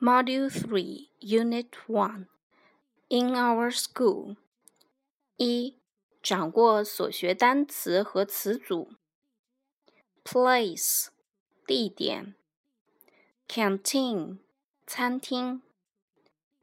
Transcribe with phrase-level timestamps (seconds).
[0.00, 2.26] Module 3, Unit 1
[3.08, 4.36] In Our School
[5.36, 5.78] 一、
[6.22, 8.92] 掌握所学单词和词组。
[10.22, 11.08] Place
[11.66, 12.34] 地点，
[13.48, 14.38] Canteen
[14.86, 15.62] 餐厅，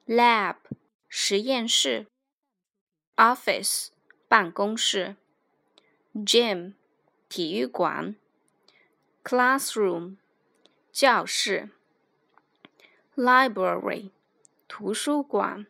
[0.05, 0.57] Lab
[1.07, 2.07] 实验室，
[3.15, 3.87] Office
[4.27, 5.15] 办公室，
[6.13, 6.73] Gym
[7.27, 8.15] 体育馆，
[9.23, 10.17] Classroom
[10.91, 11.71] 教室。
[13.15, 14.11] library
[14.67, 15.65] 图书馆。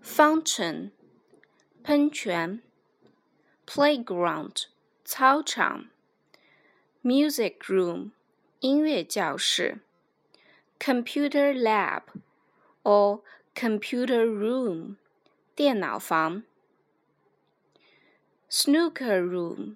[0.03, 0.91] fountain
[1.83, 2.61] 喷泉，
[3.67, 4.65] playground
[5.03, 5.89] 操场，
[7.03, 8.11] music room
[8.59, 9.79] 音乐教室，
[10.79, 12.03] computer lab
[12.83, 13.21] or
[13.55, 14.95] computer room
[15.55, 16.43] 电脑房，
[18.49, 19.75] snooker room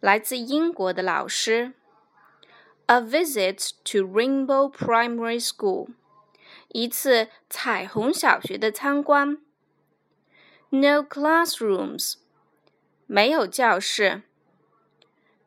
[0.00, 1.72] 来自英国的老师。
[2.86, 5.88] A visit to Rainbow Primary School，
[6.68, 9.38] 一次彩虹小学的参观。
[10.68, 12.16] No classrooms，
[13.06, 14.22] 没有教室。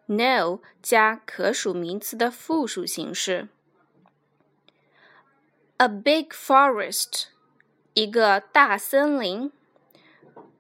[0.08, 3.50] No 加可数名词的复数形式。
[5.78, 7.26] A big forest，
[7.94, 9.52] 一个大森林。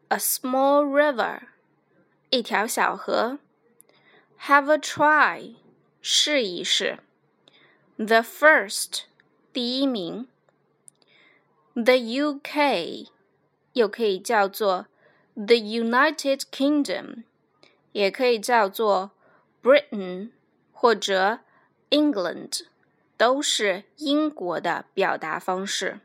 [0.09, 1.39] A small river，
[2.29, 3.39] 一条小河。
[4.41, 5.55] Have a try，
[6.01, 6.99] 试一试。
[7.97, 9.03] The first，
[9.51, 10.27] 第一名。
[11.73, 13.09] The UK，
[13.73, 14.87] 又可以叫做
[15.35, 17.23] The United Kingdom，
[17.91, 19.11] 也可以叫做
[19.61, 20.31] Britain
[20.71, 21.39] 或者
[21.89, 22.65] England，
[23.17, 25.99] 都是英国的表达方式。